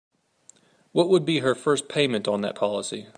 [0.93, 3.05] What would be her first payment on that policy?